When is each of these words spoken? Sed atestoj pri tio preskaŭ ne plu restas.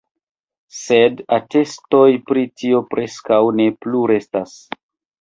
Sed 0.77 1.21
atestoj 1.37 2.09
pri 2.31 2.47
tio 2.65 2.83
preskaŭ 2.97 3.41
ne 3.63 3.71
plu 3.85 4.07
restas. 4.17 4.61